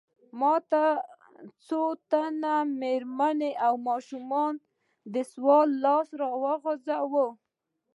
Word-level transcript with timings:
ماته 0.39 0.83
نن 0.91 0.97
څو 1.65 1.81
تنو 2.09 2.57
مېرمنو 2.79 3.51
او 3.65 3.73
ماشومانو 3.87 4.61
د 5.13 5.15
سوال 5.31 5.69
لاس 5.83 6.07
راوغځاوه. 6.19 7.25